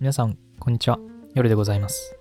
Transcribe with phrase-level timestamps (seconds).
[0.00, 0.98] 皆さん、こんにちは。
[1.34, 2.18] 夜でございます。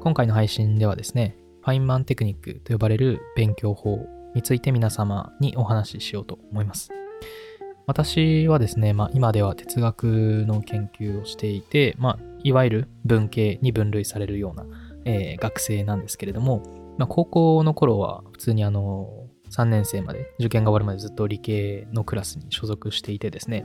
[0.00, 4.04] 今回の配信ではですね、ファインマンテクニックと呼ばれる勉強法
[4.34, 6.90] について皆様にお話ししようと思います。
[7.86, 14.66] 私はですね、まあ、今では哲学の研究をしていて、まあ、いわゆる文系に分類されるような、
[15.04, 16.64] えー学生なんですけれども、
[16.98, 19.23] まあ、高校の頃は普通にあの、
[19.54, 23.64] 3年生まで、受験が終わるまでずっと理系のクラスに所属していてですね、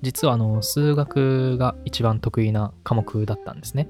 [0.00, 3.88] 実はあの、数学が一番得意な科目だったんですね。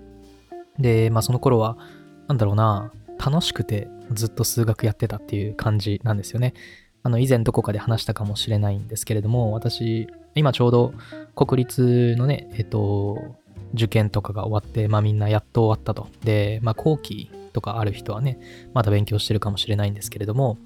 [0.79, 1.79] で、まあその頃は、
[2.27, 2.91] なんだろうな、
[3.25, 6.55] 楽しくてずっと数学やってたっていう感じなんですよね。
[7.03, 10.95] あの、以前どこかで話したかもしれないんですけれども、私、今ちょうど
[11.37, 13.37] 国立のね、えっと、
[13.75, 16.09] 受験とかが終わって、まあみんなやっと終わったと。
[16.25, 18.39] で、まあ後期とかある人はね、
[18.75, 20.59] まだ勉強してるかもしれないんですけれども、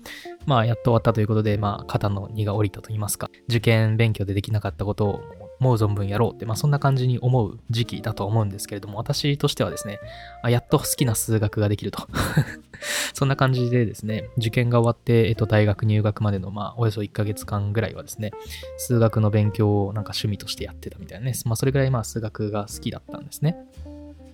[0.46, 5.20] まあやっと終わったということで、まあ肩の荷が下りたと言いますか、受験勉強でできなかったことを
[5.60, 10.00] 思う存分やろうって、まあそんな感じに思う時期だと思うんですけれども、私としてはですね、
[10.42, 12.06] あやっと好きな数学ができると。
[13.12, 18.32] そんな感じでですね、受験が終わって、えっと、大学入学までの、まあ、およそ1ヶ月間ぐらいはですね、
[18.78, 23.56] 数学の勉強をなんか趣味としてやってたみたいなね、まあそれぐらいまあ数学が好きだったんですね。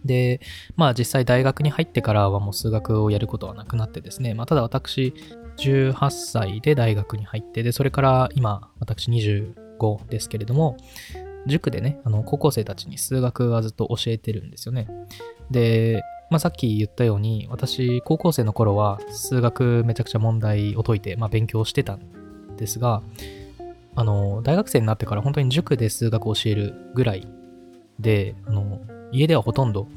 [0.05, 0.41] で、
[0.77, 5.13] まあ実際大学に入ってからはもう数学をやることはなくなってですね、まあただ私、
[5.59, 10.77] 18歳で大学に入って、で、それから今、私25ですけれども、
[11.47, 14.89] 塾でね、あの、高校生たちに数学はずっと教えてるんですよね。
[15.51, 23.03] で、まあさっき言ったように、私、高校生の頃は数学めちゃくちゃ問題を解いて、まあ勉強してたんですが、
[23.95, 27.27] あの、大学生になってから本当に塾で数学を教えるぐらい
[28.01, 28.81] で、あの、
[29.13, 29.89] 家ではほとんど、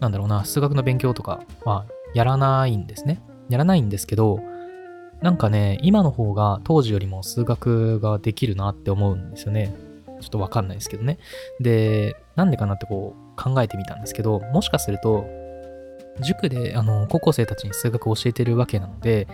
[0.00, 3.20] なんだろうな、数学の勉強とかはやらないんですね。
[3.48, 4.40] やらないんですけど、
[5.22, 9.74] なんかね、今の方が当時よりも数学ができるなって思うんですよね。
[10.20, 11.18] ちょっとわかんないですけどね。
[11.60, 15.26] で、なんでかなってこう考えてみたんですけど、もしかすると、
[16.20, 19.28] 塾であの高校生たちに数学を教えてるわけなので、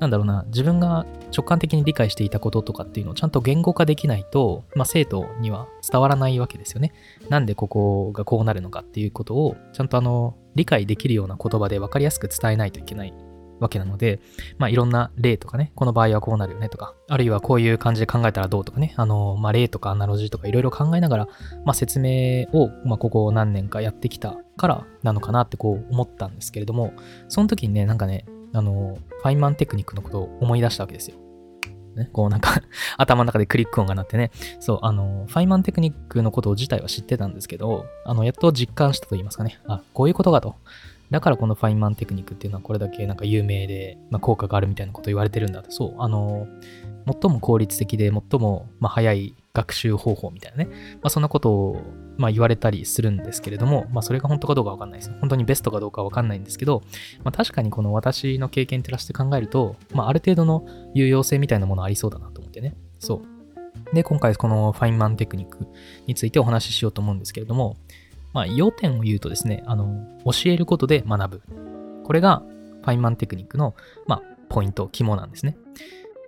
[0.00, 6.92] なんだろうな、自分が直感的に理解していたこととかっていうのをちゃんと言語化できないと、まあ、生徒には伝わらないわけですよね。
[7.28, 13.14] なんでここがこうなるのかっていうことを、ちゃんとあの、理解できるような言葉で分かりやすく伝えないといけない
[13.62, 14.20] わけなので、
[14.58, 21.28] まあ、いろんな例とかね、この場合はこうなるよねとか、あるいはこういう感じで考えたらどうとかね、あの、まあ、例とかアナロジーとかいろいろ考えながら、
[21.64, 26.92] まあ、説明を、まあ、ここ何年かやってきたからなのかなってこう思ったんですけれども、
[27.28, 31.16] その時にね、なんかね、あの、ファインマンテクニックのことを思い出したわけですよ。
[31.96, 32.62] ね、こうなんか
[32.96, 34.30] 頭の中でクリック音が鳴ってね、
[34.60, 40.56] そう、あの、ファインマンテクニックのこと自体は知ってたんですけど、あの、やっと実感したと言いますかね、あ、こういうことかと。
[41.12, 45.70] だからこのファインマンテクニックっていうのはこれだけなんか有名で、まあ、効果があるみたいなこと言われてるんだと。
[45.70, 46.48] そう、あの、
[47.06, 51.82] 最も効率的で最もまあ早い学習方法みたいなね、まあ、そんなことを
[52.16, 55.12] ま言われたりするんですけれども、まあ、それが本当かどうかわかんないです。
[55.20, 56.82] 本当にベストかどうかわかんないんですけど、
[57.24, 62.74] まあ、確かにこの私の経験照らして考えると、まあ、ある程度の有用性みたいなものありそうだなと思ってね。
[62.98, 63.94] そう。
[63.94, 65.66] で、今回このファインマンテクニック
[66.06, 67.76] についてお話ししようと思うんですけれども、
[68.32, 71.42] まあ、要点を言うとですね、あの、教えることで学ぶ。
[72.04, 72.42] これが
[72.82, 73.74] ファインマンテクニックの、
[74.06, 75.56] まあ、ポイント、肝なんですね。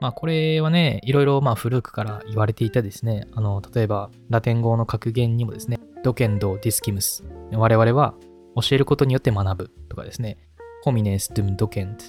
[0.01, 7.25] まあ、これはね、いろいろまあ古くから言われていたですね、あの、例えば、ラテン語の格言にもですね、ドケンド・ディスキムス。
[7.53, 8.15] 我々は
[8.57, 10.39] 教えることによって学ぶとかですね、
[10.83, 12.05] ホミネス・ドゥム・ドケント・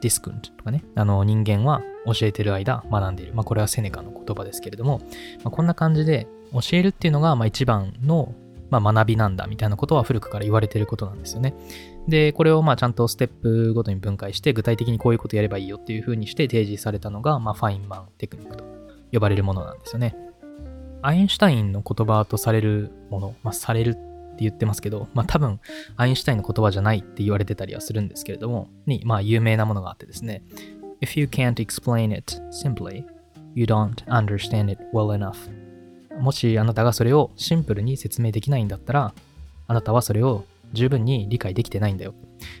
[0.00, 3.34] ディスクンとかね、あの、人間は教えてる間学んでいる。
[3.34, 4.98] まあ、これはセネカの言葉ですけれども、
[5.44, 8.34] まあ、こんな感じで、教えるっていうのが、まあ、一番の、
[8.70, 11.54] まあ、学びなんだみたいなことは古くから言われてることなんですよね。
[12.08, 18.64] で、これをまあちゃんとステップごとに分解して、具体的にこういうことやればいいよっていう風にして提示されたのが、まあ、ファインマンテクニックと
[19.12, 20.16] 呼ばれるものなんですよね。
[21.02, 25.60] アインシュタインの言葉とされるもの、まあ、されるって言ってますけど、まあ多分、
[25.96, 30.42] アインシュタインの言葉じゃないって言われてたりはするんですけれども、に、まあ有名なものがあってですね。
[31.00, 33.04] If you can't explain it simply,
[33.54, 35.36] you don't understand it well enough.
[36.20, 39.14] もしあなたがそれをシンプルに説明できないんだったら、
[39.66, 42.14] あなたはそれを十分に理解できてないんだよ。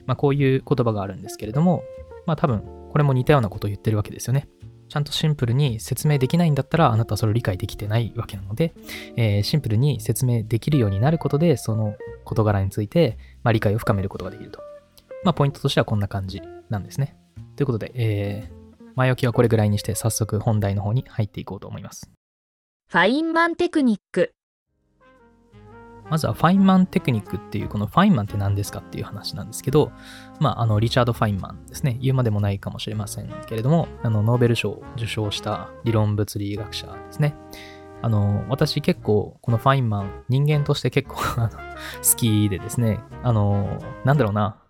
[0.06, 1.82] まあこういう言葉があるんですけれども、
[2.26, 4.48] まあ多分、これも似たようなことを言ってるわけですよね。
[4.88, 8.74] ちゃんとシンプルに説明できないんだったら、あなたはそれを理解できてないわけなので、
[9.16, 14.60] えーシンプルに説明できるようになることで、その事柄について、まあ、理解を深めることができると。
[15.24, 17.16] まあ、ポイントとしてはこんな感じなんですね。
[17.56, 18.56] ということで、えー
[18.96, 22.10] 前置きはこれぐらいにして、早速本題の方に入っていこうと思います。
[22.88, 24.32] ファインマンテクニック。
[26.08, 29.90] まずはファインマンテクニックっていう、このファインマンって何ですかっていう話なんですけど、
[30.38, 31.98] まあ、あの、リチャード・ファインマンですね。
[32.00, 37.34] 言うまでもないかもしれませんけれども、あの、ノーベル賞を受賞した理論物理学者ですね。
[38.02, 41.50] あの、私結構、このファインマン、人間として結構好
[42.16, 44.62] きでですね、あの、なんだろうな、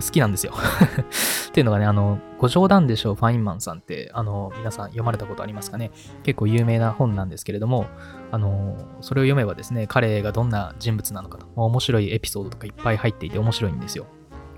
[0.00, 0.52] 好きなんですよ
[1.48, 5.90] っていうのがね、あの、ご冗談でしょう、ファインマンさんって、あの、皆さん読まれたことありますかね
[6.22, 7.86] 結構有名な本なんですけれども、
[8.30, 14.06] あの、それを読めばですね、彼がどんな人物なのかと、面白いエピソードとかいっぱい入っていて面白いんですよ。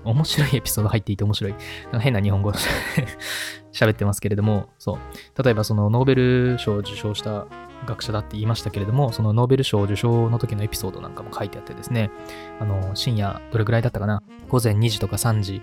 [0.05, 1.55] 面白いエピソード入っていて面白い。
[1.99, 2.51] 変な日本語
[3.73, 5.43] 喋ってますけれども、そう。
[5.43, 7.47] 例えばそのノーベル賞を受賞した
[7.85, 12.09] 学者だって言いましたけれども、そのノーベル賞受賞の時のエピソードなんかも書いてあってですね、
[12.59, 14.23] あの、深夜どれぐらいだったかな？
[14.49, 15.61] 午前2時とか3時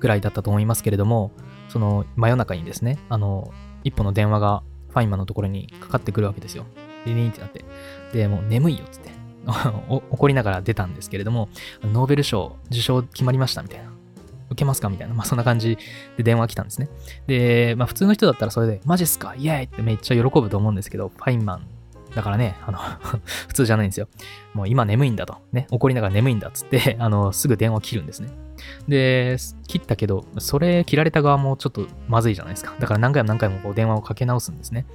[0.00, 1.30] ぐらいだったと思いますけれども、
[1.68, 3.52] その真夜中にですね、あの、
[3.84, 6.66] 一本の電話がファインマンのところにかかってくるわけですよ。
[7.06, 7.64] リリーンってなって。
[8.12, 9.10] で、もう眠いよっつって。
[10.10, 11.48] 怒りながら出たんですけれども、
[11.82, 13.90] ノーベル賞受賞決まりましたみたいな。
[14.50, 15.14] 受けますかみたいな。
[15.14, 15.78] まあそんな感じ
[16.16, 16.88] で電話来たんですね。
[17.26, 19.34] で、まあ普通の人だったらそれで、マジっすか？
[19.36, 21.66] イエーイってめっちゃ喜ぶと思うんですけど、ファインマン
[22.14, 22.78] だからね、あの
[23.48, 24.08] 普通じゃないんですよ。
[24.52, 25.38] もう今眠いんだと。
[25.52, 28.28] ね、怒りながら眠いんだっつって、あの、すぐ電話切るんですね。
[28.86, 29.36] で、
[29.66, 32.74] 切ったけど、それ切られた側もちょっとまずいじゃないですか。
[32.78, 34.86] だから何回も何回もこう電話をかけ直すんですね。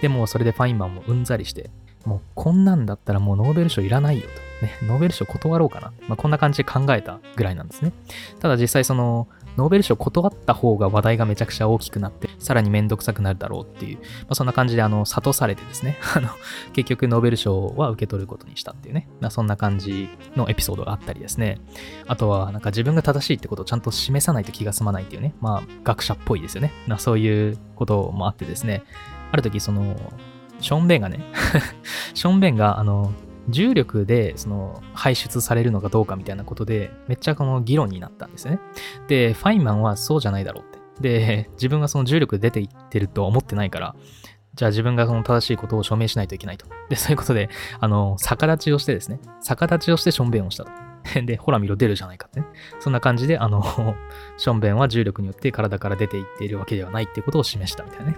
[0.00, 1.70] でもそれでファインマンもうんざりして、
[2.04, 4.66] もうこんなんだったらもうノーベル賞いらないよと。
[4.66, 5.92] ね、ノーベル賞断ろうかな。
[6.08, 7.92] まあ、こんな感じで考えたぐらいなんですね。
[8.40, 16.30] ただ実際その、ノーベル賞断った方が話題がめちゃくちゃ大きくなって、さらにめんどくさくなるだろうっていう、まあ、そんな感じで、あの、諭されてですね、 あの、
[16.72, 21.58] 結局ノーベル賞は受け取ることにしたっていうね、まあ、そんな感じのエピソードがあったりですね。
[22.06, 26.72] あとは、なんか自分が正しいってことをちゃんと示さないと気が済まないっていうね、まあ、学者っぽいですよね。
[26.86, 28.82] まあ、そういうこともあってですね、
[29.32, 29.96] ある時、その、
[30.62, 31.20] ションベンがね
[32.14, 33.12] ションベンが、あの、
[33.48, 38.60] 重力でその排出されるのかどうかみたいなことで、めっちゃこの議論になったんですね。
[39.08, 41.08] で、ファインマンはそうじゃないだろうって。
[41.18, 43.96] で、自分がその重力で出ていってるとは思ってないから、
[44.54, 46.66] じゃあ自分がその正しいことを証明しないといけないと。
[46.88, 47.48] で、そういうことで、
[47.80, 50.70] あの、逆立ちをしてですね、逆立ちをしてションベンをしたと。
[51.24, 52.46] で、ほら見ろ出るじゃないかってね。
[52.80, 53.62] そんな感じで、あの、
[54.36, 58.16] ションベンは重力によって体から出ていっているわけではないっていうことを示したみたいなね。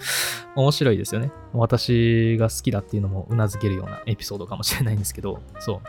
[0.54, 1.30] 面白いですよね。
[1.52, 5.80] 私が好きだっていうのも頷けるようなエピソードかもしれないんですけど、そ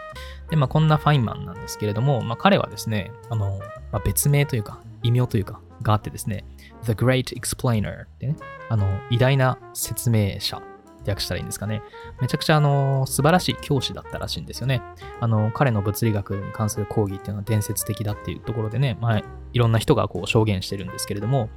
[0.48, 0.50] う。
[0.50, 3.60] で、まあこんなファインマンなんですけれども、まあ彼はですね、あの、
[3.92, 6.46] まあ、別名というか、異名というか、があってですね、
[6.84, 8.36] The Great Explainer ってね、
[8.70, 10.62] あの、偉大な説明者
[11.08, 11.82] 訳したらいいんですかね。
[12.22, 14.82] めちゃくちゃあの、素晴らしい教師だったらしいんですよね。
[15.20, 19.22] あの、彼の物理学に関する講義っていうのは伝説的だっていうところでね、まあ、
[19.54, 21.50] いろんな人がこう証言してるんですけれども、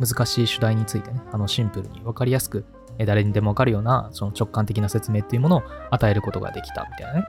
[0.00, 2.64] 難しい主題についてね、あの、シンプルにわかりやすく、
[2.98, 7.26] 誰にでもわかるような、その直感的な説明っていうものを与えることができたみたいなね。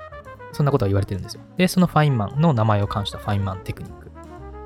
[0.51, 1.41] そんなことは言われてるんですよ。
[1.57, 4.11] で、そのファインマンの名前を冠したファインマンテクニック。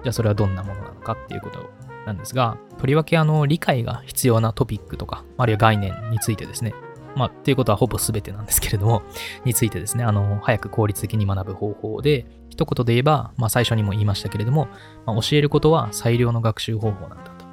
[0.03, 1.69] じゃあそれはどんなものなのかっていうこと
[2.05, 6.73] なんですが、とりわけあの理解が必要なトピックとか、あるいは概念についてですね、
[7.15, 9.03] まあ、っていうことはほぼ全てなんですけれども、
[9.45, 14.67] についてですね、あの、早く効率的に学ぶ方法で、一言で言えば、まあ、最初にも言いましたけれども、
[15.05, 17.45] まあ、教えることは最良の学習方法なんだと。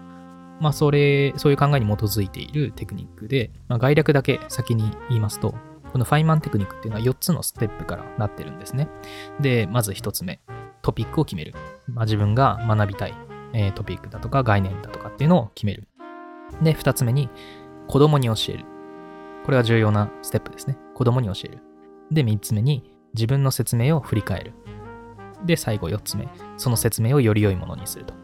[0.60, 5.54] まあ、それ、そういう考えに基づいているテクニックで、まあ、概略だけ先に言いますと、
[5.92, 8.88] このファイマンテクニックっていうのは4つのステップからなってるんですね。
[9.40, 10.40] で、まず1つ目、
[10.82, 11.54] トピックを決める。
[11.86, 13.14] まあ、自分が学びたい、
[13.52, 15.86] えー、トピックだとか概念だとかっていうのを決める。
[16.62, 17.30] で、2つ目に、
[17.86, 18.64] 子供に教える。
[19.44, 20.77] これは重要なステップですね。
[20.94, 21.63] 子供に教える。
[22.10, 24.53] で、3つ目に自分の説明を振り返る。
[25.44, 26.29] で、最後4つ目。
[26.56, 28.15] その説明をより良いものにすると。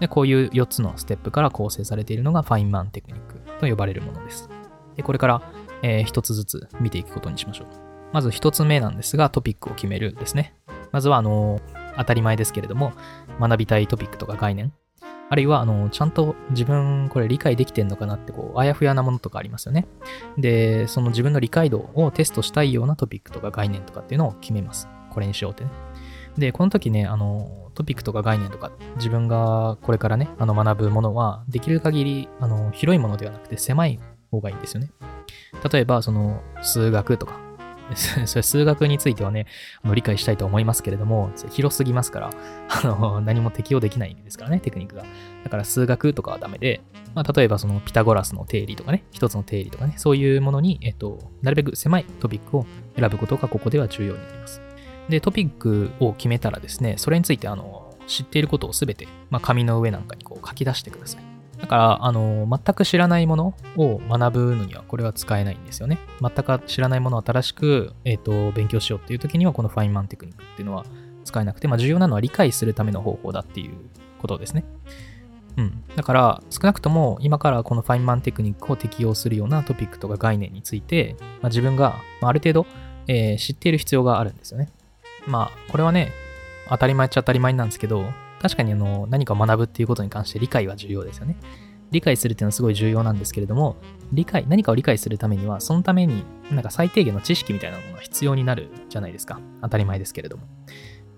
[0.00, 4.48] で、こういう4つのステップから構成されているのがファインマンテクニックと呼ばれるものです。
[4.96, 5.52] で、これから、
[5.82, 7.66] えー、1つずつ見ていくことにしましょう。
[8.12, 10.54] まず1つ目なんですが、トピックを決めるですね。
[10.92, 12.92] まずは、あのー、当たり前ですけれども、
[13.38, 14.72] 学びたいトピックとか概念、
[15.30, 19.86] あるいは、あの、ちゃんと自分これ理解できてんのかなって、こう、あやふやなものとかありますよね。
[20.38, 24.88] で、その自分の理解度をテストしたいようなトピックとか概念とかっていうのを決めます。
[25.10, 25.70] これにしようってね。
[26.38, 34.90] で、この時ね、あの、トピックとか概念とか、自分がこれからね、あの、学ぶものは、できる限り、あの、広いものではなくて狭い方がいいんですよね。
[35.70, 37.47] 例えば、その、数学とか、
[38.26, 39.46] それ数学についてはね、
[39.82, 42.30] あの理解したいと思いますけれども、広すぎますから、
[42.68, 45.04] あの、何も適用できないんですからね、テクニックが。
[45.44, 46.80] だから数学とかはダメで、
[47.14, 52.66] まあ、例えばそのピタゴラスの定理とかね、一つの定理とかね、そういうものに、えっと、なるべく狭いトピックを
[52.96, 54.60] 選ぶことがここでは重要になります。
[55.08, 61.27] で、トピックを決めたらですね、それについてあの、知っていることをすべて、まあ、紙の上なんかにこう書き出してください。
[61.60, 65.98] だから、あの、全く知らないものを学ぶのにはこれは使えないんですよね。
[66.20, 70.84] 全く知らないものを新しく、えっ、ー、と、勉強しようっていう時には、このファインマンテクニックっていうのは
[71.24, 73.72] 使えなくて、まあ、重要なのは理解するための方法だっていう
[74.20, 74.64] ことですね。
[75.56, 75.82] うん。
[75.96, 82.66] だから、少なくとも今からこのファインマンテクニックを適用するようなトピックとか概念について、まあ、自分があある程度、
[83.08, 84.68] えー知っている必要があるんですよね。
[85.26, 86.12] まあ、これはね、
[86.68, 88.04] 当たり前っちゃ当たり前なんですけど、
[88.40, 91.36] 確かにあの何かを学ぶっていうことに関して理解は重要ですよね。
[91.90, 93.76] 理解するっていうのはすごい重要なんですけれども、
[94.12, 99.40] 理解、何かを理解するためには、そのためになんか最低限の知識みたいなものが必要になるじゃないですか。
[99.62, 100.44] 当たり前ですけれども。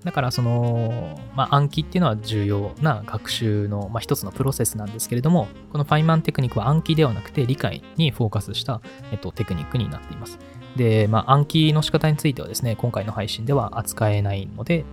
[0.05, 8.81] だからその、まあ、暗記っていうのは重要な学習の、まあ、一つのプロセスなんですけれども、このファイマンテクニックは暗記ではなくて理解にフォーカスした、
[9.12, 10.39] えっと、テクニックになっています。
[10.77, 14.85] で、まあ、暗記の仕方についてはですね、今回の配信では扱えないので、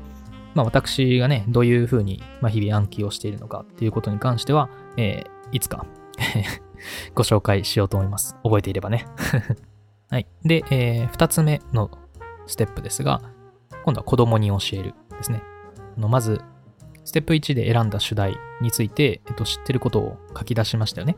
[0.56, 5.86] まあ、私がね、どういうふうに、日々暗記をしているのかっていうことに関しては、えーいつか
[7.16, 8.36] ご紹介しようと思います。
[8.44, 9.06] 覚えていればね。
[10.12, 10.28] はい。
[10.44, 11.90] で、えー二つ目の
[12.48, 13.22] ステップですが、
[13.86, 15.42] 今度は子供に教えるですね。
[15.98, 16.42] のまず、
[17.06, 21.16] ステップ1で選んだ主題について、えっと、知ってることを書き出しましたよね。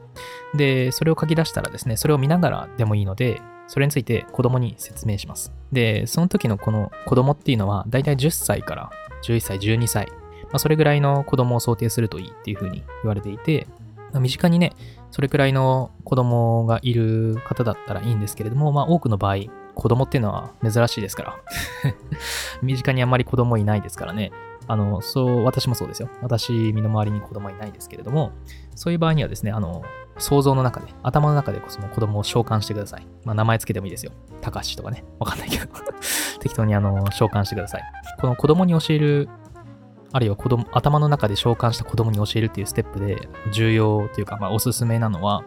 [0.53, 5.51] で、それを書き出したらですね、それを見ながらでもいいので、それについて子供に説明します。
[5.71, 8.91] で、その時のこの子供っていうのは、だいたい10歳から
[9.23, 10.07] 11歳、12歳、
[10.43, 13.67] まあ、それぐらいの子供を想定するといいっていうふうに言われていて、
[14.11, 14.73] まあ身近にね、
[15.11, 19.37] それくらいの子供がいる方だったらいいんですけれども、まあ多くの場合、
[19.75, 21.35] 子供っていうのは珍しいですから。
[22.61, 24.31] 身近にあんまり子供いないですからね。
[24.67, 26.09] あの、そう、私もそうですよ。
[26.21, 28.31] 私、身の回りに子供いないですけれども、
[28.75, 29.83] そういう場合にはですね、あの、
[30.19, 33.07] 想像の中で、頭の中でその子供を召喚してください。
[33.25, 34.11] まあ名前つけてもいいですよ。
[34.41, 35.03] たかしとかね。
[35.19, 35.65] わかんないけど。
[36.39, 37.83] 適当にあの、召喚してください。
[38.19, 39.29] この子供に教える
[40.11, 45.43] あるいは子供、頭の中で召喚した子供に教えるっていうステップで重要というか、まあおすすめなのは、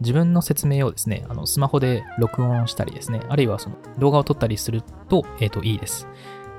[0.00, 6.06] 自分の説明をですね、あのスマホで録音したりですね、あるいはその動画を撮ったりすると、えっ、と、いいです。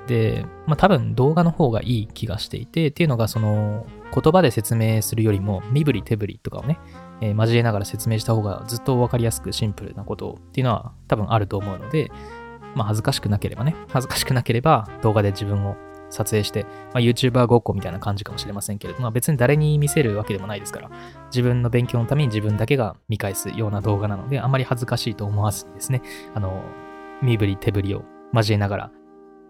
[0.08, 6.80] で、まあ多分動画の方がいい気がしていて、っていうのがその言葉で説明するよりも身振り手振りとかをね、
[7.22, 12.12] えー交えながら説明した方がずっとわかりやすくシンプルなことっていうのは多分あると思うので、
[12.76, 15.76] まあ恥ずかしくなければね、恥ずかしくなければ動画で自分を
[16.10, 20.90] 撮影して、まあ、YouTuber ごっこみたいな感じかもしれませんけれども、まあ、別に誰に見せるわけでもないですから、
[21.28, 26.02] 自分の勉強のために自分だけが見返すような動画なので、あんまり恥ずかしいと思わずにですね、
[26.34, 26.64] あの、
[27.22, 28.92] 身振り手振りを交えながら、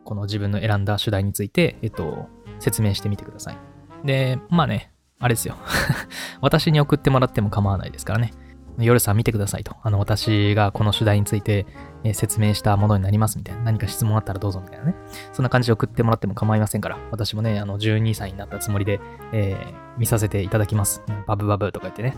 [0.03, 2.27] この自分の選んだ主題について、えっと、
[2.59, 3.78] 説明してみてください。
[4.03, 5.55] で、まあね、あれですよ。
[6.41, 8.33] 私に送ってもらっても構わないですからね。
[8.77, 9.75] 夜さん見てくださいと。
[9.83, 11.65] あの、私がこの主題について、
[12.05, 13.63] え説明したものになりますみたいな。
[13.63, 14.95] 何か質問あったらどうぞみたいなね。
[15.33, 16.97] そんな感じで送ってもらっても構いませんから。
[17.11, 19.01] 私もね、あの、12歳になったつもりで、
[19.33, 21.03] えー見させていただきます。
[21.27, 22.15] バブバブとか言ってね。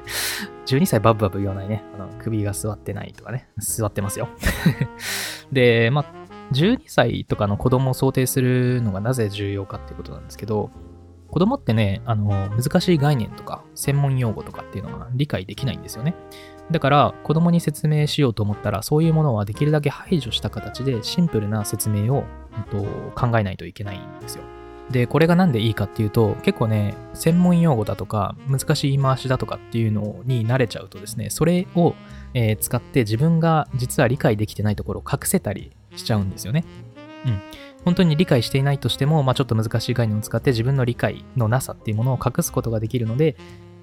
[0.68, 1.82] 12歳バブバブ言わないね。
[1.94, 3.48] あの、首が座ってないとかね。
[3.58, 4.28] 座ってますよ。
[5.50, 6.04] で、まあ、
[6.52, 10.70] 12歳とかの子供を想定するのがなぜ重要かっていうことなんですけど、
[11.34, 16.14] 子供ってね、あの、難しい概念とか、専門用語とかっていうのは理解できないんですよね。
[16.70, 22.22] だから、子供に説明しようと思ったら、そういうものはできるだけ排除した形で、シンプルな説明を、
[22.56, 22.84] うんと
[23.20, 24.44] 考えないといけないんですよ。
[24.92, 31.96] で、これがなんでいいかっていうと、結構ね、専門用語だとか、難しい言い回しだとかっていうのに慣れちゃうとですね、それを、
[32.34, 36.64] えー使って自分が実は理解できてないところを隠せたりしちゃうんですよね。
[37.26, 37.40] うん。
[37.84, 43.36] 本当に理解していないとしても、まあ、ちょっと難しい概念を使って自分の理解のなさっていうものを隠すことができるので、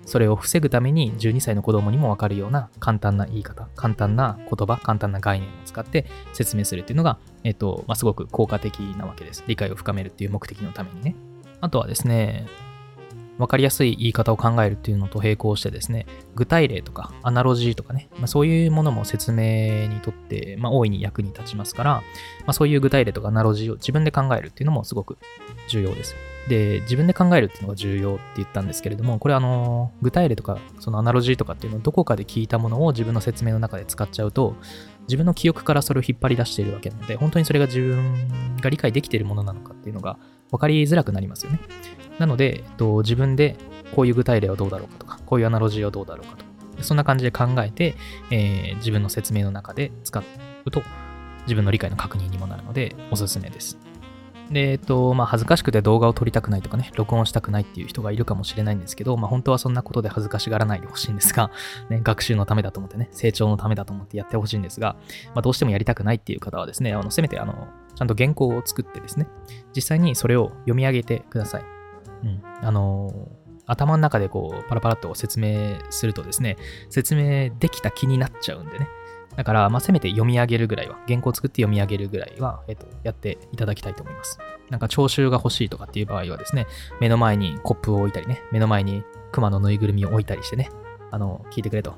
[0.05, 9.43] それを防ぐために12歳の子供にもわかるような簡単な言い方、簡単な言葉、簡単な概念を使って説明するっていうのが、えっと、まあ、すごく効果的なわけです。
[9.47, 11.15] 理解を深めるっていう目的のためにね。
[11.59, 12.47] あとはですね、
[13.37, 22.01] わかりやすい言い方を考えるっていうのと並行してですね、具体例とかアナロジーとかね、まあ、そういうものも説明にとって、まあ、大いに役に立ちますから、ま
[22.47, 25.17] あ、そういう具体例とかアナロジーを自分で考えるっていうのもすごく
[25.67, 26.15] 重要です。
[26.49, 34.55] で、自分で考えるっていうのが重要って言ったんですけれども、これあの、具体例とか、そのアナロジーとかっていうのをどこかで聞いたものを自分の説明の中で使っちゃうと、
[35.03, 40.17] 自分の記憶からそれを引っ張り出しているわけなので、本当にそれが自分が理解できているものなのかっていうのが
[40.51, 41.59] 分かりづらくなりますよね。
[42.19, 43.57] なので、えっと、自分で
[43.95, 46.45] こういう具体例はどうだろうかとか、こういうアナロジーはどうだろうかと
[46.77, 47.95] か、そんな感じで考えて、
[48.29, 50.23] えー自分の説明の中で使
[50.65, 50.83] うと、
[51.43, 53.77] 自分の理解の確認にもなるので、おすすめです。
[54.51, 61.51] で、えっと、まあ、恥ずかしくて動画を撮りたくないとかね、録音したくないっていう人がいるかもしれないんですけど、まあ、本当はそんなことで恥ずかしがらないでほしいんですが、
[61.89, 64.97] ね、学習のためだと思ってね、成長のためだと思ってやってほしいんですが、
[65.33, 69.27] まあ、どうしてもやりたくないっていう方はですね、あのせめてあの、ちゃんと原稿を作ってですね、
[69.75, 71.63] 実際にそれを読み上げてください。
[72.23, 72.41] うん。
[72.61, 73.29] あの
[73.67, 76.57] 頭の中でこう、パラパラっと説明するとですね、
[76.89, 78.87] 説明できた気になっちゃうんでね、
[79.35, 84.39] だから、まあ、せめて読み上げるぐらいは、原稿を作って読み上げるぐらいは、えっと、やっていただきたいと思います。
[84.69, 86.67] なんか、聴衆が欲しいとかっていう場合はですね、
[86.99, 90.69] 目の前にコップを置いたりね、目の前に熊のぬいぐるみを置いたりしてね、
[91.11, 91.95] あの、聞いてくれと。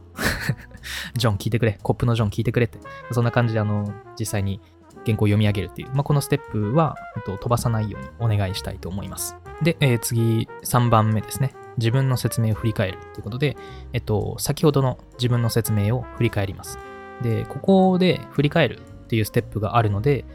[1.17, 1.79] ジョン聞いてくれ。
[1.81, 2.79] コップのジョン聞いてくれって。
[3.11, 4.59] そんな感じで、あの、実際に
[5.05, 9.35] 原稿を読み上げるっていう、まあ、このステップは、えっと、飛ばさないようにお願いしたいと思います。
[9.61, 11.53] で、えー、次、3番目ですね。
[11.77, 13.57] 自分の説明を振り返るということで、
[13.93, 16.77] えっと、先ほどの自分の説明を振り返ります。
[17.21, 20.25] で、ここで振り返るっていうステップがあるので、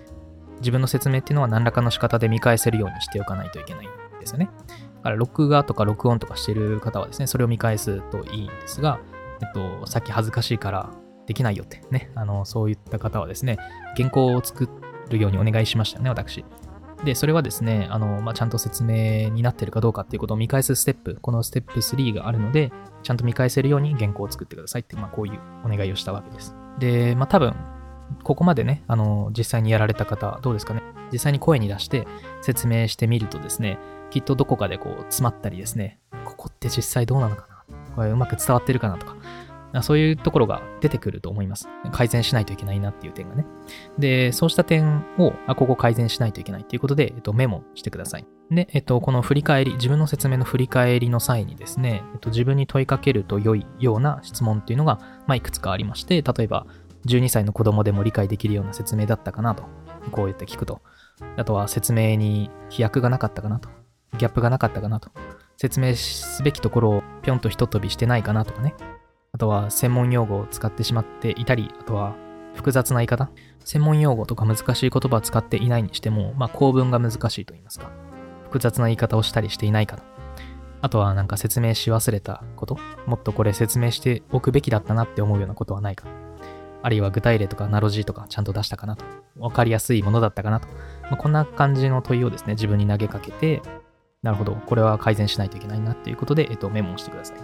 [0.61, 4.51] 自分の説明っていうのは何らかの仕方で見返せるようにしておかないといけないんですよね。
[4.97, 8.99] だから、録画とか録音とかしてる方はですね、それを見返すといいんですが、
[9.41, 10.91] えっと、さっき恥ずかしいから
[11.29, 13.59] できないよってね、あの、そういった方はですね、
[13.99, 14.67] 原稿を作
[15.11, 16.43] るようにお願いしましたよね、私。
[17.05, 26.57] で、それはですね、あの、まあ、ちゃんと説明になってるかどうかっていうことを見返すステップ、このステップ3があるので、ちゃんと見返せるように原稿を作ってくださいって、まあ、こういうお願いをしたわけです。
[26.79, 27.55] で、まあ、多分、
[28.25, 30.83] ここまでね、あの、実際にやられた方、どうですかね。
[31.13, 32.07] 実際に声に出して
[32.41, 33.79] 説明してみるとですね、
[34.11, 37.59] きっとどこかでこう詰まったりですね、ここって実際どうなのかな
[37.99, 39.17] これうまく伝わってるかなとか、
[39.83, 41.69] そういうところが出てくると思います。
[41.93, 43.47] 改善しないといけないなっていう点がね。
[43.99, 48.27] で、そうした点を、あ、ここ改善しないといけないっていうことで、えっと、メモしてください。
[48.51, 56.67] で、えっと、この振り返り、自分の説明の振り返りの際にですね、えっと、自分に問いかけると良いような質問っていうのが、まあ、いくつかありまして、例えば、
[57.07, 59.65] 12歳の子供でも理解できるような説明だったかなと、
[60.11, 60.81] こう言って聞くと。
[61.37, 63.69] あとは説明に飛躍がなかったかなと。
[64.17, 65.11] ギャップがなかったかなと。
[65.57, 68.75] 説明すべきところをぴょんとひと飛びしてないかなとかね。
[69.33, 72.15] あとは専門用語を使ってしまっていたり、あとは
[72.55, 73.31] 複雑な言い方？
[73.65, 77.91] 専門用語とか難しい言葉を使っていないにしても、まあ構文が難しいと言いますか。
[78.45, 80.03] 複雑な言い方をしたりしていないかと。
[80.81, 82.79] あとはなんか説明し忘れたこと？
[83.07, 86.07] もっとこれ説明しておくべきだったなって思うようなことはないか。
[86.81, 89.05] あるいは具体例とかナロジーとかちゃんと出したかなと。
[89.37, 90.69] わかりやすいものだったかなと。
[91.03, 93.63] まあ、こんな感じの問いをですね、自分に投げかけて、
[94.23, 97.37] なるほど、これは改善しないといけないなっていうことで、えっと、メモをしてください。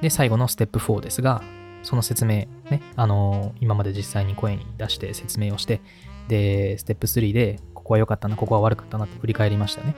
[0.00, 1.42] で、最後のステップ4ですが、
[1.82, 5.80] その説明、ね、あのー、今まで実際に声に出して説明をして、
[6.28, 9.94] で、ステップ3で、ここは良かったな、ここは悪かったなって振り返りましたね。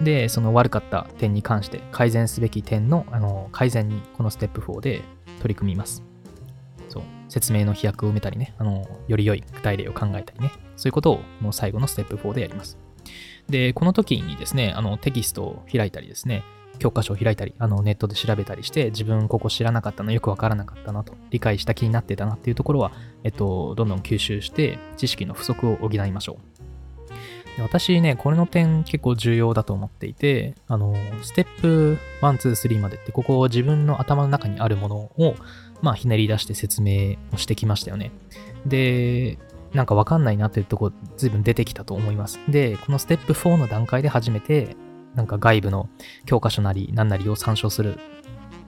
[0.00, 5.02] で、その悪かった点に関して、改善すべき点の、あのー、改善に、このステップ4で
[5.40, 6.02] 取り組みます。
[6.88, 12.78] そう、説明の飛躍を埋めたりね、あのー、より良い具体例を考えたりね、そういうことを、もう最後のステップ4でやります。
[13.48, 16.44] で、この時にですね、あの、テキストを開いたりですね、
[16.80, 22.90] 教科書を開いたり、あのネットで調べたりして、自分ここ知らなかったの、よくわからなかったなと、理解した気になってたなっていうところは、
[23.22, 27.56] えっと、どんどん吸収して、知識の不足を補いましょう。
[27.56, 35.34] で私ね、これの点結構重要だと思っていて、あの、ステップ1、2、3までって、ここ自分の頭の中にあるものを、
[35.82, 38.12] まあ、ひねり出して説明をしてきましたよね。
[38.66, 39.38] で、
[39.72, 42.40] なんかわかんないなっていうとこ、随分出てきたと思います。
[42.48, 44.76] で、このステップ4の段階で初めて、
[45.14, 45.88] なんか外部の
[46.26, 47.98] 教科書なり何なりを参照する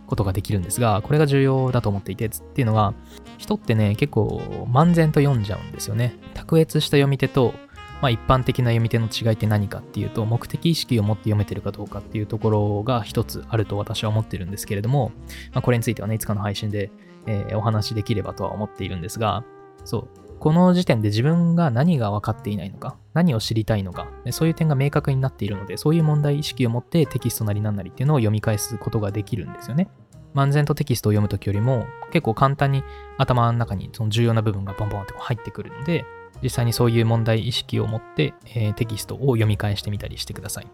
[0.06, 2.92] ことができるんですが、これが重要だと思っていて、っていうのは、
[3.38, 6.16] 人ってね、結構漫然と読んじゃうんですよね。
[6.34, 7.54] 卓越した読み手と、
[8.02, 15.12] まあ、一般的な読み手の違いって何かっていうと、目的意識を持って読めてるかどうかっていうところが一つあると私は思ってるんですけれども、
[15.52, 16.90] まあ、これについてはね、いつかの配信で、
[17.26, 19.44] えー、お話しできればとは思っているんですが、
[19.84, 20.08] そう、
[20.42, 29.88] この時点で自分が何が分かっていないのか、何を知りたいのか、そういう点が明確になっているので、そういう問題意識を持ってテキストなり何なりっていうのを読み返すことができるんですよね。
[30.34, 32.82] 漫然とテキストを読むときよりも、結構簡単に
[33.18, 36.04] 頭の中にその重要な部分がボンボンって入ってくるので、
[36.42, 40.66] 実際にそういう問題意識を持って、えー、テキストを読み返してみたりしてください。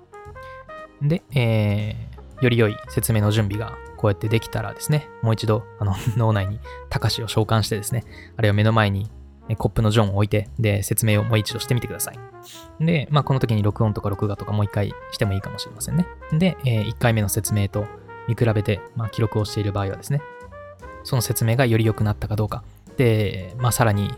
[1.03, 8.07] で、えー、より良い説明の準備がこうやってできたらですね、もう一度あの脳内にタカシを召喚してですね、
[8.39, 9.11] あるいは目の前に
[9.57, 12.19] コップのジョンを置いて、で、説明をもう一度してみてください。
[12.81, 16.07] で、まあ、この時に録音とか録画とかもう一回してもいいかもしれませんね。
[16.33, 17.87] で、え、1回目の説明と
[18.29, 20.21] 見比べて、まあ、記録をしている場合はですね、
[21.05, 22.63] その説明がより良くなったかどうか、
[22.97, 24.13] で、まあ、さらに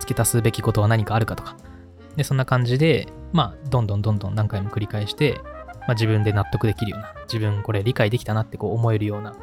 [0.00, 1.56] 付け足すべきことは何かあるかとか、
[2.16, 5.40] で、そんな感じで、まあ、どんどんどんどん何回も繰り返して、
[5.86, 9.34] まあ、自分で納得できるような、自分これ理解できたなってこう思えるような、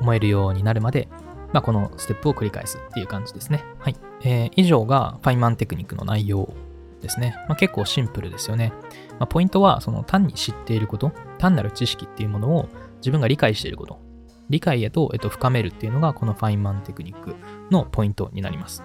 [0.00, 1.08] 思えるようになるまで、
[1.52, 3.64] まあ、このステップを繰り返すっていう感じですね。
[3.78, 3.96] はい。
[4.22, 6.52] えー、以上がファインマンテクニックの内容
[7.00, 7.34] ですね。
[7.48, 8.72] まあ、結構シンプルですよね。
[9.18, 13.98] まあ、ポイントは、その単に知っていること、単なる知識っていうものを自分が理解していること、
[14.50, 17.36] 理解へと、えっと、深めるっていうのが、このファインマンテクニック
[17.70, 18.82] のポイントになります。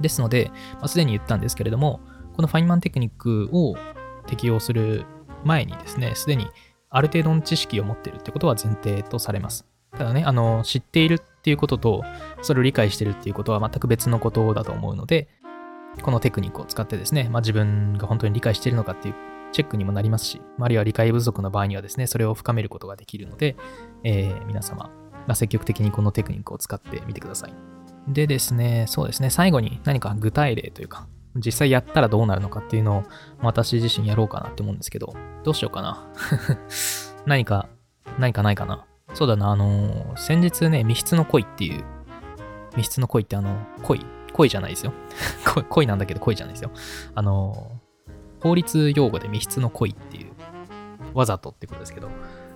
[0.00, 2.00] ですので、まあ、すでに言ったんですけれども、
[2.34, 3.76] このファインマンテクニックを
[4.26, 5.06] 適用する
[5.44, 6.48] 前にですね、すでに
[6.90, 9.66] ある程度の知識を持っているってことは前提とされます。
[9.92, 12.02] ただね、あの、知っているっていうことと、
[12.42, 15.28] それを理解してるっていうことは全く別のことだと思うので、
[16.02, 19.14] このテクニックを使ってですね、まあ、自分が本当に理解しているのかっていう
[19.52, 23.54] チェックにもなりますし、あるいは理解不足の場合にはですね、それを深めることができるので、
[24.02, 27.54] えー、皆様、まあ、積極的にこのテクニックを使ってみてください。
[28.08, 31.06] でですね、そうですね、最後に何か具体例というか、
[31.36, 33.04] 実際やったらどうなるのかっていうのを
[33.40, 36.08] 私自身やろうかなって思うんですけど、どうしようかな。
[37.24, 37.68] 何か、
[38.18, 38.84] 何かないかな。
[39.16, 41.84] そうだな、あのー、先日ね、密室の恋っていう、
[42.76, 44.92] 密室の恋ってあの、恋、恋じゃないですよ。
[45.70, 46.70] 恋なんだけど恋じゃないですよ。
[47.14, 50.32] あのー、法律用語で密室の恋っていう、
[51.14, 52.10] わざとってことですけど、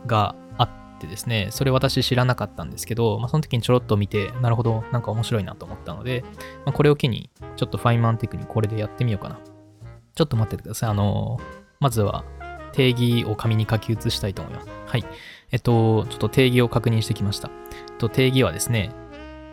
[0.07, 0.69] があっ
[0.99, 6.25] てですね、それ私知らなかったんですけど、まあ、その時にちょろっと見て、なるほど、なんか面白いなと思ったので、
[6.67, 9.39] まあ、これを機に、ちょっとファインマンテクにこれでやってみようかな。
[10.15, 10.91] ちょっと待っててください。
[10.91, 11.43] あのー、
[11.81, 12.23] まずは、
[12.73, 14.69] 定義を紙に書き写したいと思います。
[14.87, 15.05] はい。
[15.53, 17.51] えっと、ちょっと定義を確認してきました。
[17.91, 18.91] えっと、定義はですね、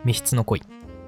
[0.04, 0.62] 密室の恋。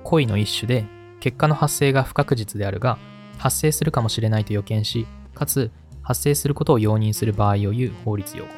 [0.04, 0.86] 恋の一種で、
[1.20, 2.98] 結果の発生が不確実であるが、
[3.38, 5.70] 発生するかもしれないと予見し、かつ、
[6.02, 8.50] 発生することを容認する場合を言う法律用語。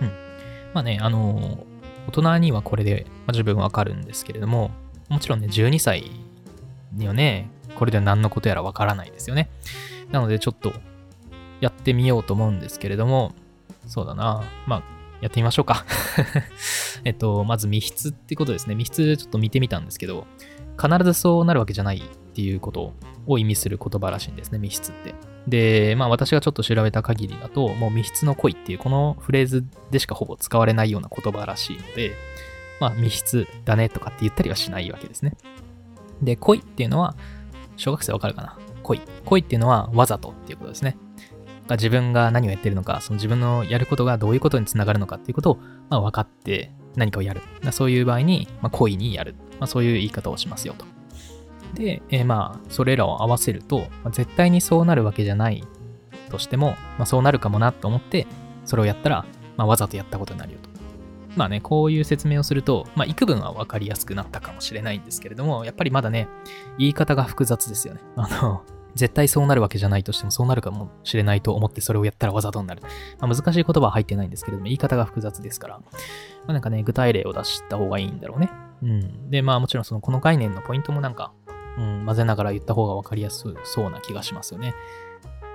[0.00, 0.08] うん。
[0.72, 1.66] まあね、あの、
[2.08, 4.70] 大人にはこれで、まあ、十分わかるんですけれども、
[5.08, 6.10] もちろんね、12歳
[6.92, 9.50] にはね、これで何のことやらわからないですよね。
[10.10, 10.72] なので、ちょっと
[11.60, 13.34] やってみようと思うんですけれども、
[13.86, 14.42] そうだな。
[14.66, 14.82] まあ、
[15.20, 15.84] やってみましょうか
[17.04, 18.74] えっと、まず密室ってことですね。
[18.74, 20.26] 密室ちょっと見てみたんですけど、
[20.80, 22.02] 必ずそうなるわけじゃないっ
[22.34, 22.92] ていうこと
[23.26, 25.14] を意味する言葉らしいんですね、密室って。
[25.48, 32.12] で、まあ私がちょっと調べた限りだと、もう密室の恋っていうこのフレーズでしかほぼ使われないような言葉らしいので、
[32.80, 35.34] まあ密室だねとかって言ったりはしないわけですね。
[36.20, 37.16] で、恋っていうのは、
[37.76, 38.58] 小学生わかるかな？
[38.82, 39.00] 恋。
[39.24, 40.96] 恋っていうのはわざとっていうことですね。
[41.74, 45.56] 自分が何をやってるのか、その自分のやることがどういうことにつながるのかっていうことを、
[45.90, 47.42] まあ、分かって何かをやる。
[47.72, 49.34] そういう場合に、まあ、恋にやる。
[49.58, 50.84] まあ、そういう言い方をしますよと。
[51.74, 55.64] で、えー、まあ、それらを合わせると、まあ、絶対にそうなるわけじゃない
[56.30, 58.26] としても、まあ、そうなるかもなと思って、
[58.64, 59.24] それをやったら、
[59.56, 60.70] まあ、わざとやったことになるよと。
[61.36, 66.28] まあね、こういう説明をすると、まあ、幾分は分かりやすくなったかもしれないんですけれども、やっぱりまだね、
[66.78, 68.00] 言い方が複雑ですよね。
[68.16, 68.62] あの、
[68.96, 72.82] 絶対そうなるわけじゃないとしてもそうなるかもしれないと思ってそれをやったらわざとになる。
[73.20, 75.84] まあ、難しい言葉は入ってないんですけれども、言い方が複雑ですから、ま
[76.48, 78.50] あ、なんかね、具体例を出した方がいいんだろうね。
[78.82, 79.30] うん。
[79.30, 81.32] で、まあもちろんそのこの概念のポイントもなんか、
[81.78, 84.74] うん、混ぜながら言った方がわかりやすそうな気がしますよね。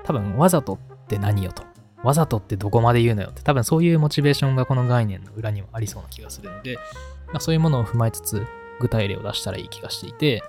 [0.04, 0.78] 多分、わざとっ
[1.08, 1.64] て何よと。
[2.04, 6.78] わざとってどこまで言うのよって、多分そういうモチベーションがこの概念の裏にはありそうな気がするので、
[7.28, 8.46] まあ、そういうものを踏まえつつ、
[8.80, 10.44] 具体例を出したらいい気がしていて、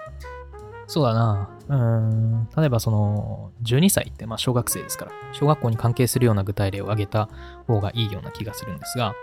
[0.87, 1.49] そうだな。
[1.73, 2.49] うん。
[2.57, 7.29] 例えばその、12歳ってまあ小学生ですから、小学校に関係するような具体例を挙げた
[7.67, 9.15] 方がいいような気がするんですが、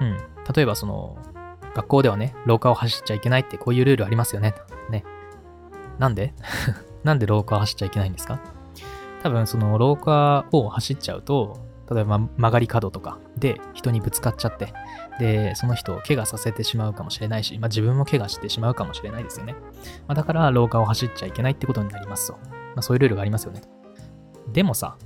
[0.00, 0.18] うん。
[0.54, 1.16] 例えばその、
[1.74, 4.54] 学校ではね、廊下を走っちゃいけないってこういうルールありますよね。
[4.90, 5.04] ね。
[5.98, 6.34] なんで？
[7.04, 8.40] なんで廊下を走っちゃいけないんですか？
[9.22, 11.56] 多分その廊下を走っちゃうと、
[11.90, 14.72] 例えば曲がり角とかで人にぶつかっちゃって、
[15.22, 19.54] で、その人を怪我させてしまうかもしれないし、まあ、自分も怪我してしまうかもしれないですよね。
[20.08, 22.32] まあ、だから廊下を走っちゃいけないってことになりますと。
[22.32, 23.62] まあ、そういうルールがありますよね。
[24.52, 24.96] でもさ、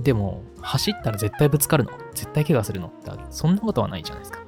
[0.00, 1.90] でも、走ったら絶対ぶつかるの？
[2.14, 4.40] 絶対怪我するのってそんなことはないじゃないですか。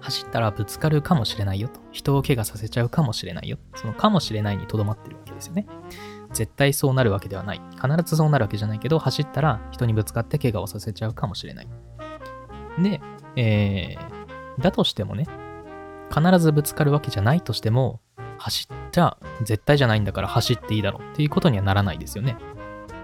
[0.00, 1.80] 走ったらぶつかるかもしれないよと。
[1.90, 3.56] 人を怪我させちゃうかもしれないよ。
[3.74, 5.66] そのかもしれないにとどまってるわけですよね。
[6.32, 7.60] 絶対そうなるわけではない。
[7.74, 11.68] 必ずそうなるわけじゃないけど、走ったら人にぶつかって怪我をさせちゃうかもしれない。
[12.78, 13.00] で、
[13.36, 14.15] えー、
[14.58, 15.26] だとしてもね、
[16.10, 18.00] 必ずぶつかるわけじゃないとしても、
[18.38, 22.36] 走っちゃ絶対じゃないんだから走っていいだろうっていうことにはならないですよね。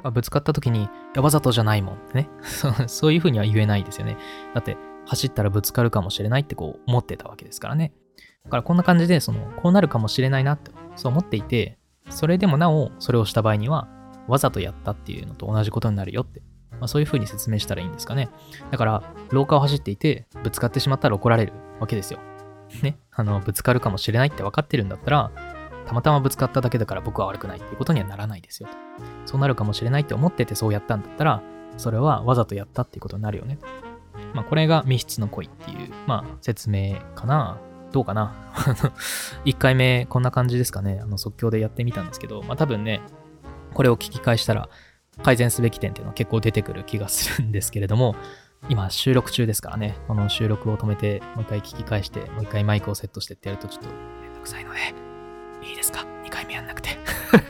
[0.03, 2.29] まあ、ぶつかった時に、いや、わざとじゃないもんってね
[2.89, 4.17] そういうふうには言えないですよね。
[4.55, 7.93] だって、走ったらぶつかるかもしれないってこう思ってたわけですからね。
[8.45, 11.79] だからこんな感じで、その、こうなるかもしれないなって、そう思っていて、
[12.11, 13.89] それでもなお、それをした場合には、
[14.29, 16.43] わざとやったっていうのと同じことになるよって
[16.83, 18.29] まあ、そういう風に説明したらいいんですかね。
[18.73, 22.19] だから、廊下を走っていて、ぶつかってしまったら怒られるわけですよ。
[22.83, 22.99] ね。
[23.13, 25.31] あの、ぶつかるかもしれないって分かってるんだったら、
[25.87, 28.69] たまたまぶつかっただけだから僕は悪くないっていうことにはならないですよ。
[29.27, 31.41] そうなるかもしれないって思っててそうやったんだったら、
[31.77, 33.59] それはわざとやったっていうことになるよね。
[34.35, 37.61] まあ、これが密室の恋っていう、まあ、説明かな。
[37.93, 38.35] どうかな
[39.45, 40.99] ?1 回目こんな感じですかね。
[41.03, 43.03] あの即興でやってみたんですけど、まあ多分ね、
[43.75, 44.69] これを聞き返したら、
[45.23, 48.17] 改善すべき点っていうのは結構出てくる気がするんですけれども、
[48.69, 53.89] 今収録中ですからね、この収録を止めて、もう一回聞き返して、もう一回マイクをセットしてってやるとちょっと
[54.23, 54.79] めんどくさいので、
[55.69, 56.91] いいですか ?2 回目やんなくて。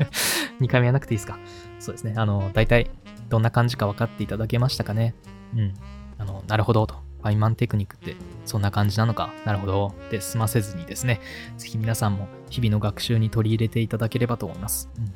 [0.60, 1.38] 2回目やんなくていいですか？
[1.78, 2.14] そうですね。
[2.16, 2.90] あの、大体
[3.28, 5.14] どんな感じか分かっていただけましたかね？
[5.54, 5.74] うん。
[6.18, 6.94] あの、なるほどと。
[7.22, 11.20] ファインマンテクニックってそんな感じなのか、なるほど、で済ませずにですね、
[11.56, 14.90] ぜひ皆さんも日々の学習に取り入れていただければと思います。
[14.98, 15.12] うん。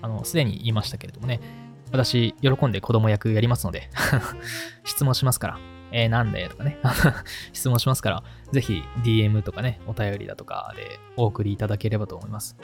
[0.00, 1.40] あの、すでに言いましたけれどもね、
[1.94, 3.88] 私、喜んで子供役やりますので、
[4.82, 5.58] 質問しますから、
[5.92, 6.48] えー、なんで？
[6.48, 6.76] とかね、
[7.54, 12.56] 質問しますから、ぜひ DM とかね、お便りだとかでお送りいただければと思います。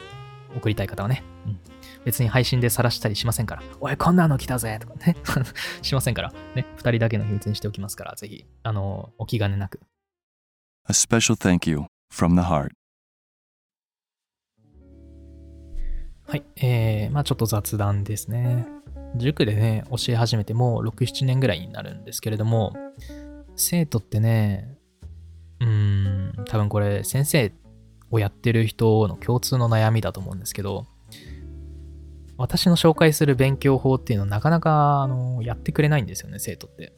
[0.53, 1.23] 送りたい方はね。
[1.45, 1.59] うん。
[2.03, 5.15] 別に配信で晒したりしませんから、おい、こんなの来たぜとかね、
[5.81, 9.79] しませんから、ね、二人だけの秘密にしておきますから、ぜひ、あの、お気兼ねなく。
[10.89, 12.71] A special thank you from the heart.
[16.27, 18.80] はい、えー、まあちょっと雑談ですね。
[19.15, 22.73] 塾でね、教え始めてもう6、7年ぐらいになるんですけれども、
[23.55, 24.77] 生徒ってね、
[25.59, 27.53] うーん、多分これ先生
[28.09, 30.87] をやってる人の共通の悩みだと思うんですけど、
[32.37, 36.93] 私の紹介する勉強法っていうのをなかなかあのやってくれないんですよね、生徒って。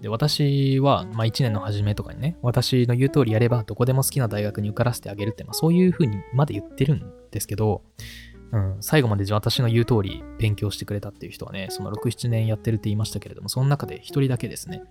[0.00, 7.82] で、私は、まあ、1年の初めとかにね、私の言う通りやればどこでも好きな大学に受からせてあげるって、まあ、そういうふうにまで言ってるんですけど、
[8.52, 14.82] うん、最後まで私の言う通り勉強してくれたっていう人はね、その6、7年やってるって言いましたけれども、その中で1人だけですね、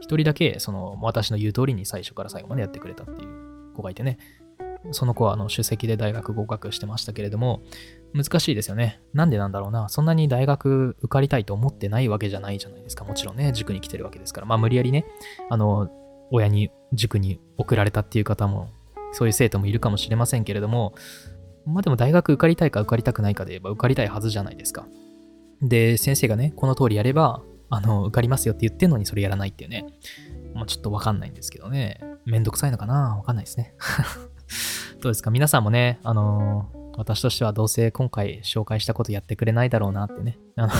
[0.00, 4.18] 人だけ、その私の言う通りに最初から最後までやってくれたっていう子がいてね、
[4.92, 7.62] その子はあの首席で大学合格してましたけれども、
[8.14, 9.00] 難しいですよね。
[9.12, 9.88] なんでなんだろうな。
[9.88, 13.04] そんなに大学受かりたいと思ってないわけじゃないじゃないですか。
[13.04, 14.46] もちろんね、塾に来てるわけですから。
[14.46, 15.04] まあ無理やりね、
[15.50, 15.90] あの、
[16.30, 18.70] 親に塾に送られたっていう方も、
[19.12, 20.94] そういう生徒もいるかもしれませんけれども、
[21.68, 24.86] まあでも大学受かりたいか受かりたくないかで言えば受かりたいはずじゃないですか。
[25.62, 29.84] で、先生がね、この通りやれば、あの、受かりますよって言ってんのにそれやらないっていうね。
[30.54, 32.00] まあちょっとわかんないんですけどね。
[32.24, 33.16] めんどくさいのかな？
[33.16, 33.74] わかんないですね。
[35.00, 35.30] どうですか？
[35.30, 40.36] 皆さんもね、あのー私としてはどうせ今回紹介したことやってくれないだろうなってね。
[40.56, 40.72] あの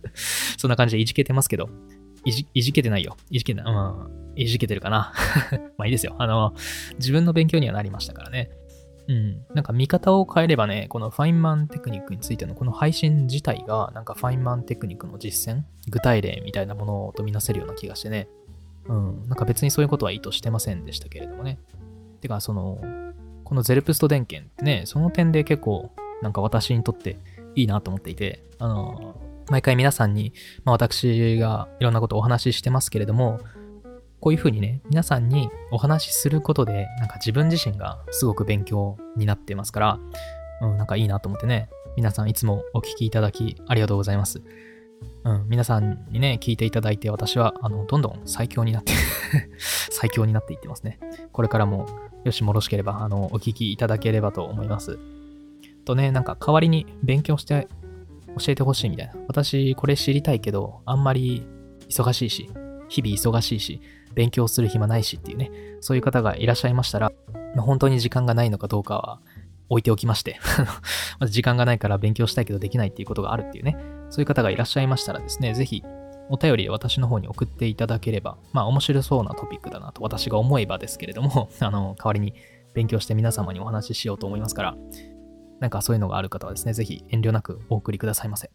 [0.56, 1.68] そんな感じでいじけてますけど、
[2.24, 3.14] いじいじけてないよ。
[3.30, 3.74] いじけてない。
[3.74, 4.32] うん。
[4.36, 5.12] いじけてるかな。
[5.76, 6.14] まあいいですよ。
[6.18, 6.54] あの、
[6.98, 8.48] 自分の勉強にはなりましたからね。
[9.08, 9.46] うん。
[9.54, 18.28] なんか見方を変えればね、このファインマンテクニックについてのこの配信自体が、なんかファインマンテクニックの実践、具体例みたいなものとみなせるような気がしてね。
[18.88, 19.28] うん。
[19.28, 21.58] なんか別にそういうことは意図してませんでしたけれどもね。
[22.20, 22.80] てか、その、
[23.44, 25.90] このゼルプスト電源ってね、その点で結構、
[26.22, 27.18] なんか私にとって
[27.54, 29.14] いいなと思っていて、あの、
[29.48, 30.32] 毎回皆さんに、
[30.64, 33.40] まあ私がいろんなことをお話ししてますけれども、
[34.20, 39.98] こういうふうにね、皆さんにお話しすることで、なんか自分自身がすごく勉強になってますから、
[40.62, 44.42] うん、なんかいいなと思ってね、皆さんいつもお聞きいただきありがとうございます。
[45.24, 48.92] うん、皆さんにね、聞いていただいて、私は、あの、どんどん最強になって、
[49.90, 51.00] 最強になっていってますね。
[51.32, 51.86] これからも、
[52.24, 54.98] よしもろしければ、あの、お聞きいただければと思います。
[55.84, 57.68] とね、なんか代わりに勉強して
[58.38, 59.14] 教えてほしいみたいな。
[59.28, 61.46] 私、これ知りたいけど、あんまり
[61.88, 62.50] 忙しいし、
[62.88, 63.80] 日々忙しいし、
[64.16, 67.12] 勉強する暇ないしっていうね、そういう方がいらっしゃいましたら、
[67.58, 69.20] 本当に時間がないのかどうかは
[69.68, 70.40] 置いておきまして、
[71.20, 73.76] まず時間がないから勉強したいけどできないっていうことがあるっていうね、
[74.10, 75.84] そういう方がいらっしゃいましたらですね、ぜひ
[76.30, 82.32] お便りで私の方に送っていただければ、まあ面白そうなトピックだなと私が思えばですけれども、 あの、代わりに
[82.72, 84.76] 勉強して皆様にお話ししようと思いますから、
[85.60, 88.50] なんかそういうのがある方はですね、ぜひ遠慮なくお送りくださいませ。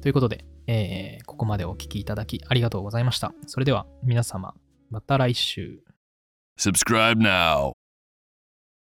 [0.00, 3.32] ということで、えーここまでお聞きいただきありがとうございました。
[3.46, 4.54] それでは皆様、
[4.89, 5.83] また来週。
[6.57, 7.73] Subscribe now